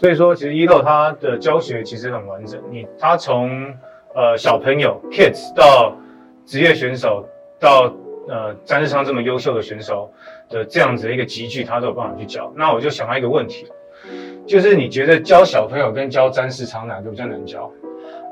[0.00, 2.58] 所以说，其实一漏他的教学其实很完整。
[2.70, 3.50] 你他从
[4.14, 5.94] 呃小朋友 kids 到
[6.46, 7.28] 职业选手，
[7.58, 7.92] 到
[8.26, 10.10] 呃詹世昌这么优秀的选手
[10.48, 12.50] 的这样子的一个集聚，他都有办法去教。
[12.56, 13.66] 那我就想到一个问题，
[14.46, 17.70] 就是你觉得教小朋友跟教詹世昌哪个比较难教？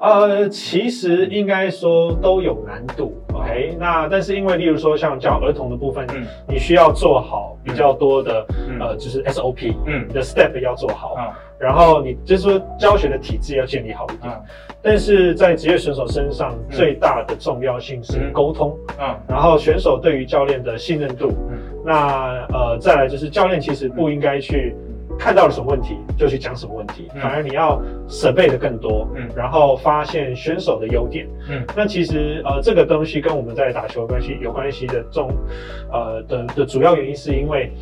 [0.00, 3.76] 呃，其实应该说都有难度，OK？
[3.78, 6.22] 那但是因为，例如说像教儿童的部分，嗯。
[6.46, 8.78] 你需要做好比较多的，嗯。
[8.78, 10.04] 呃，就是 SOP，嗯。
[10.08, 11.24] 你的 step 要做好，嗯
[11.58, 14.30] 然后你就是说教学的体制要建立好一点。
[14.30, 14.38] 啊
[14.82, 18.32] 但是在职业选手身上，最大的重要性是嗯。
[18.32, 21.56] 沟通，啊然后选手对于教练的信任度，嗯。
[21.84, 24.76] 那呃，再来就是教练其实不应该去
[25.18, 31.26] 看到了什么问题就去讲什么问题，嗯反而你要准备的更多，嗯然后发现选手的优点。
[31.48, 35.30] 嗯那其实呃，这个东西跟我们在打球关系有关系的重
[35.92, 37.72] 呃的的主要原因是因为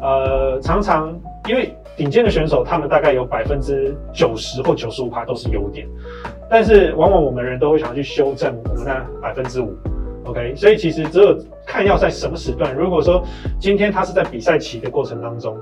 [0.00, 5.86] 呃常常因为顶尖的选手他们大概有百分之九十或九十五趴都是优点，
[6.48, 9.76] 但是往往我们人都会想要去修正我们那百分之五。
[10.24, 12.72] OK，所以其实只有看要在什么时段。
[12.76, 13.24] 如果说
[13.58, 15.58] 今天他是在比赛期的过程当中，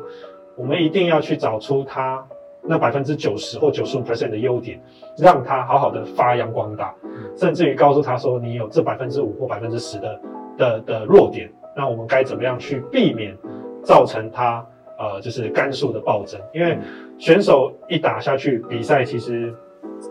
[0.61, 2.23] 我们一定要去找出他
[2.63, 4.79] 那百分之九十或九十五 percent 的优点，
[5.17, 6.95] 让他好好的发扬光大，
[7.35, 10.21] 甚至于告诉他说你有这百分之五或百分之十的
[10.59, 13.35] 的的弱点，那我们该怎么样去避免
[13.83, 14.65] 造成他
[14.99, 16.39] 呃就是杆数的暴增？
[16.53, 16.79] 因为
[17.19, 19.55] 选手一打下去，比赛其实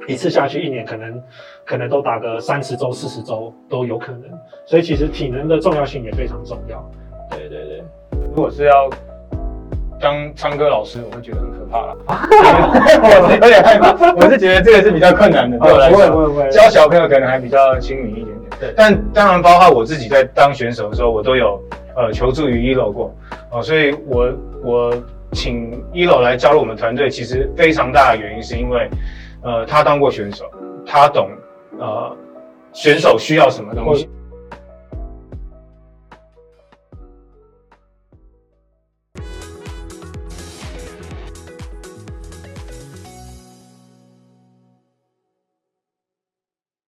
[0.07, 1.23] 一次下去一年可能
[1.63, 4.23] 可能都打个三十周、四十周都有可能，
[4.65, 6.83] 所以其实体能的重要性也非常重要。
[7.29, 7.83] 对对对。
[8.11, 8.89] 如果是要
[9.99, 11.95] 当唱歌老师，我会觉得很可怕了。
[12.07, 16.09] 我 有点害怕，我是觉得这个是比较困难的，对我来说。
[16.09, 21.61] 不会不会，教小朋友可能还比较亲民一点点，对但当然包括我自己在当选手的时候，我都有
[21.95, 23.13] 呃求助于一楼过
[23.51, 24.31] 哦，所以我
[24.63, 24.93] 我
[25.33, 28.89] 请一楼来加入我们团队，其实非常大的原因是因为
[29.43, 30.45] 呃他当过选手，
[30.85, 31.29] 他懂
[31.77, 32.15] 呃
[32.73, 34.09] 选手需要什么东西。